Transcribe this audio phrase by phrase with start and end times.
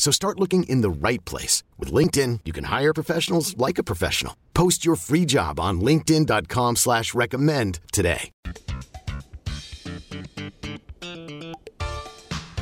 [0.00, 1.62] So start looking in the right place.
[1.78, 4.34] With LinkedIn, you can hire professionals like a professional.
[4.54, 8.30] Post your free job on linkedin.com slash recommend today.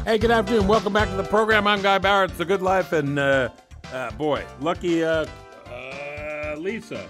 [0.04, 0.66] Hey, good afternoon.
[0.66, 1.68] Welcome back to the program.
[1.68, 2.24] I'm Guy Bauer.
[2.24, 2.92] It's The Good Life.
[2.92, 3.50] And, uh,
[3.92, 5.26] uh, boy, lucky uh,
[5.70, 7.06] uh, Lisa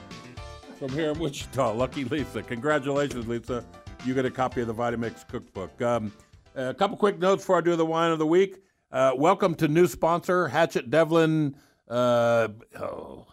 [0.78, 1.72] from here in Wichita.
[1.72, 2.42] Lucky Lisa.
[2.42, 3.64] Congratulations, Lisa.
[4.04, 5.80] You get a copy of the Vitamix cookbook.
[5.80, 6.12] Um,
[6.54, 8.58] a couple quick notes before I do the wine of the week.
[8.90, 11.54] Uh, welcome to new sponsor, Hatchett Devlin.
[11.86, 12.48] Uh,
[12.80, 13.26] oh,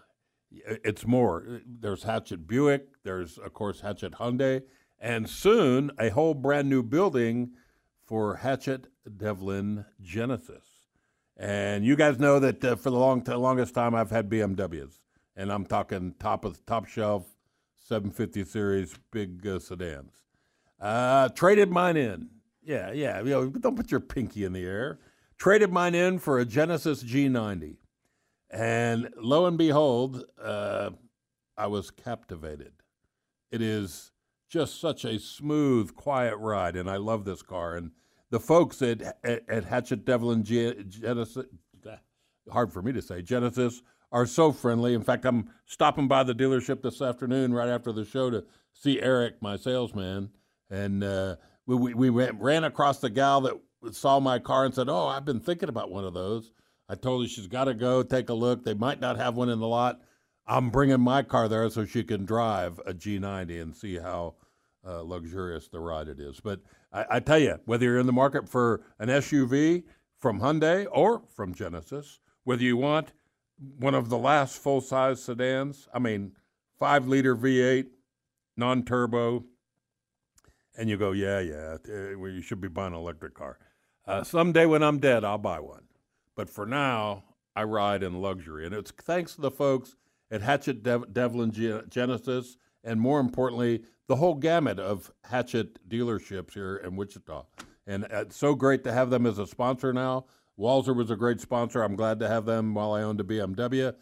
[0.51, 1.61] it's more.
[1.65, 2.87] There's Hatchett Buick.
[3.03, 4.63] There's, of course, Hatchett Hyundai.
[4.99, 7.51] And soon, a whole brand new building
[8.05, 10.65] for Hatchett Devlin Genesis.
[11.37, 14.99] And you guys know that uh, for the long t- longest time, I've had BMWs.
[15.37, 17.27] And I'm talking top of top shelf
[17.79, 20.11] 750 series big uh, sedans.
[20.81, 22.29] Uh, traded mine in.
[22.61, 23.19] Yeah, yeah.
[23.19, 24.99] You know, don't put your pinky in the air
[25.37, 27.77] traded mine in for a Genesis G90.
[28.49, 30.91] And lo and behold, uh,
[31.57, 32.73] I was captivated.
[33.51, 34.11] It is
[34.49, 37.75] just such a smooth, quiet ride, and I love this car.
[37.75, 37.91] And
[38.29, 41.45] the folks at, at, at Hatchett Devlin Genesis,
[42.51, 43.81] hard for me to say, Genesis,
[44.11, 44.93] are so friendly.
[44.93, 49.01] In fact, I'm stopping by the dealership this afternoon right after the show to see
[49.01, 50.29] Eric, my salesman.
[50.69, 53.59] And uh, we, we, we ran across the gal that
[53.91, 56.51] saw my car and said, "Oh, I've been thinking about one of those."
[56.87, 58.63] I told her she's got to go take a look.
[58.63, 60.01] They might not have one in the lot.
[60.47, 64.35] I'm bringing my car there so she can drive a G90 and see how
[64.85, 66.39] uh, luxurious the ride it is.
[66.39, 66.61] But
[66.93, 69.83] I, I, tell you, whether you're in the market for an SUV
[70.19, 73.13] from Hyundai or from Genesis, whether you want
[73.79, 76.33] one of the last full size sedans, I mean,
[76.77, 77.87] five liter V8,
[78.55, 79.45] non turbo,
[80.77, 83.57] and you go, yeah, yeah, you should be buying an electric car.
[84.07, 85.83] Uh, someday when I'm dead, I'll buy one.
[86.35, 87.23] But for now,
[87.55, 88.65] I ride in luxury.
[88.65, 89.95] And it's thanks to the folks
[90.29, 96.53] at Hatchett Dev- Devlin G- Genesis, and more importantly, the whole gamut of Hatchett dealerships
[96.53, 97.45] here in Wichita.
[97.87, 100.25] And it's so great to have them as a sponsor now.
[100.59, 101.83] Walzer was a great sponsor.
[101.83, 103.93] I'm glad to have them while I owned a BMW,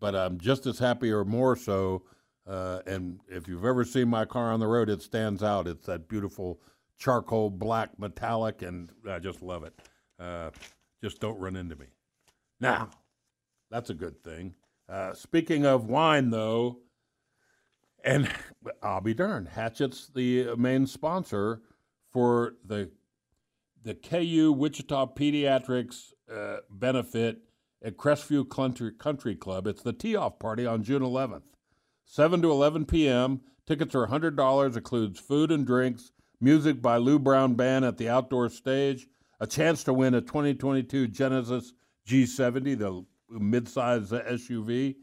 [0.00, 2.02] but I'm just as happy or more so.
[2.46, 5.66] Uh, and if you've ever seen my car on the road, it stands out.
[5.66, 6.60] It's that beautiful
[6.98, 9.74] charcoal black metallic, and I just love it.
[10.18, 10.50] Uh,
[11.02, 11.86] just don't run into me.
[12.60, 12.90] Now,
[13.70, 14.54] that's a good thing.
[14.88, 16.78] Uh, speaking of wine, though,
[18.04, 18.28] and
[18.82, 21.62] I'll be darned, Hatchett's the main sponsor
[22.10, 22.90] for the
[23.84, 27.38] the KU Wichita Pediatrics uh, benefit
[27.82, 29.66] at Crestview Country, Country Club.
[29.66, 31.44] It's the tee off party on June 11th,
[32.04, 33.40] 7 to 11 p.m.
[33.66, 36.10] Tickets are $100, includes food and drinks,
[36.40, 39.06] music by Lou Brown Band at the outdoor stage,
[39.40, 41.72] a chance to win a 2022 Genesis
[42.06, 44.96] G70, the midsize SUV.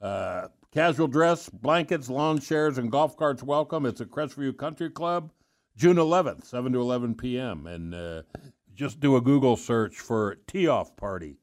[0.00, 3.86] Uh, casual dress, blankets, lawn chairs, and golf carts welcome.
[3.86, 5.30] It's at Crestview Country Club,
[5.76, 7.66] June 11th, 7 to 11 p.m.
[7.66, 8.22] And uh,
[8.74, 11.36] just do a Google search for Tee Off Party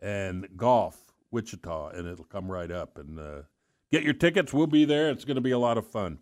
[0.00, 2.98] and Golf Wichita, and it'll come right up.
[2.98, 3.42] And uh,
[3.90, 4.52] get your tickets.
[4.52, 5.10] We'll be there.
[5.10, 6.18] It's going to be a lot of fun.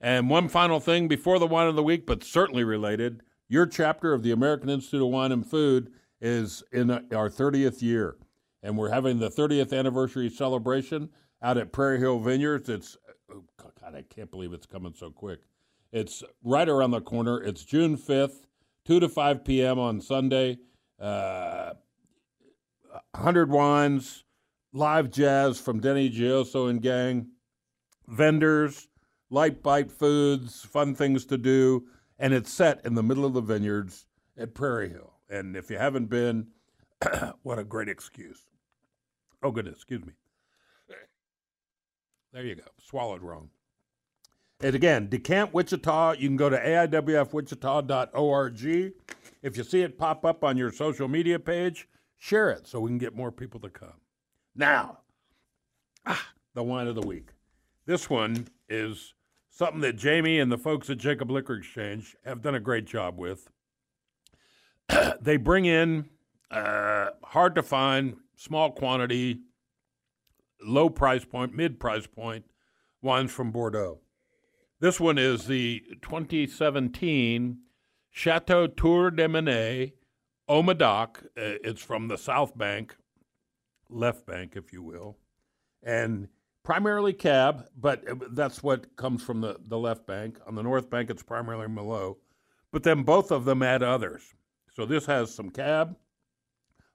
[0.00, 4.12] And one final thing before the wine of the week, but certainly related, your chapter
[4.12, 8.16] of the American Institute of Wine and Food is in our 30th year.
[8.62, 11.10] And we're having the 30th anniversary celebration
[11.42, 12.68] out at Prairie Hill Vineyards.
[12.68, 12.96] It's,
[13.32, 15.40] oh God, I can't believe it's coming so quick.
[15.92, 17.42] It's right around the corner.
[17.42, 18.46] It's June 5th,
[18.84, 19.78] 2 to 5 p.m.
[19.78, 20.58] on Sunday.
[20.98, 21.72] Uh,
[23.12, 24.24] 100 wines,
[24.72, 27.28] live jazz from Denny Gioso and gang,
[28.06, 28.88] vendors,
[29.30, 31.86] light bite foods, fun things to do,
[32.18, 34.04] and it's set in the middle of the vineyards
[34.36, 35.14] at Prairie Hill.
[35.28, 36.48] And if you haven't been,
[37.42, 38.46] what a great excuse.
[39.42, 40.12] Oh, goodness, excuse me.
[42.32, 42.62] There you go.
[42.78, 43.50] Swallowed wrong.
[44.60, 48.92] And again, Decant Wichita, you can go to aiwfwichita.org.
[49.42, 51.88] If you see it pop up on your social media page,
[52.18, 53.94] share it so we can get more people to come.
[54.54, 54.98] Now,
[56.06, 57.30] ah, the wine of the week.
[57.86, 59.14] This one is
[59.50, 63.18] something that Jamie and the folks at Jacob Liquor Exchange have done a great job
[63.18, 63.50] with.
[65.20, 66.08] they bring in
[66.50, 69.40] uh, hard to find, small quantity,
[70.62, 72.44] low price point, mid price point
[73.02, 74.00] wines from Bordeaux.
[74.80, 77.58] This one is the 2017
[78.10, 79.92] Chateau Tour de Menet,
[80.48, 81.18] Haut-Médoc.
[81.18, 82.96] Uh, it's from the South Bank,
[83.88, 85.18] left bank, if you will,
[85.82, 86.28] and
[86.70, 90.38] primarily cab, but uh, that's what comes from the, the left bank.
[90.46, 92.14] On the north bank, it's primarily Merlot,
[92.70, 94.22] but then both of them add others.
[94.72, 95.96] So this has some cab,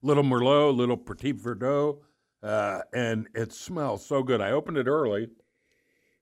[0.02, 1.98] little Merlot, little Petit Verdot,
[2.42, 4.40] uh, and it smells so good.
[4.40, 5.28] I opened it early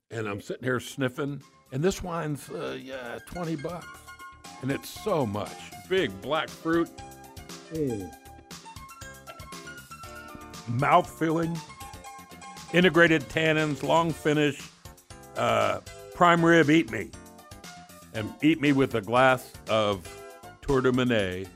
[0.09, 1.39] and I'm sitting here sniffing,
[1.71, 3.99] and this wine's uh, yeah twenty bucks,
[4.63, 6.89] and it's so much big black fruit,
[7.71, 8.11] mm.
[10.67, 11.55] mouth filling,
[12.73, 14.61] integrated tannins, long finish,
[15.37, 15.79] uh,
[16.13, 16.69] prime rib.
[16.69, 17.09] Eat me,
[18.13, 20.07] and eat me with a glass of
[20.61, 21.47] Tour de Menet,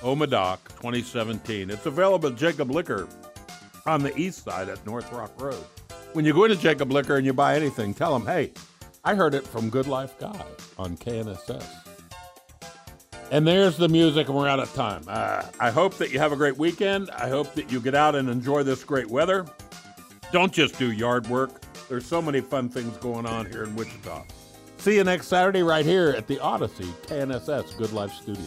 [0.00, 1.70] Haut-Médoc 2017.
[1.70, 3.08] It's available at Jacob Liquor
[3.86, 5.64] on the east side at North Rock Road
[6.16, 8.50] when you go into Jacob Liquor and you buy anything, tell them, hey,
[9.04, 10.46] I heard it from Good Life Guy
[10.78, 11.62] on KNSS.
[13.30, 15.04] And there's the music, and we're out of time.
[15.06, 17.10] Uh, I hope that you have a great weekend.
[17.10, 19.44] I hope that you get out and enjoy this great weather.
[20.36, 21.62] Don't just do yard work.
[21.88, 24.22] There's so many fun things going on here in Wichita.
[24.76, 28.44] See you next Saturday right here at the Odyssey KNSS Good Life Studio.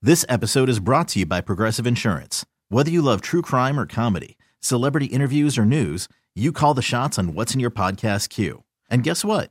[0.00, 2.46] This episode is brought to you by Progressive Insurance.
[2.70, 7.18] Whether you love true crime or comedy, celebrity interviews or news, you call the shots
[7.18, 8.64] on what's in your podcast queue.
[8.88, 9.50] And guess what?